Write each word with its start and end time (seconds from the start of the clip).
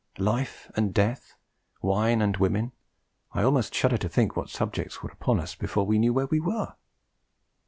Life 0.17 0.71
and 0.75 0.95
death 0.95 1.35
wine 1.83 2.23
and 2.23 2.35
women 2.37 2.71
I 3.33 3.43
almost 3.43 3.75
shudder 3.75 3.99
to 3.99 4.09
think 4.09 4.35
what 4.35 4.49
subjects 4.49 5.03
were 5.03 5.11
upon 5.11 5.39
us 5.39 5.53
before 5.53 5.85
we 5.85 5.99
knew 5.99 6.11
where 6.11 6.25
we 6.25 6.39
were! 6.39 6.73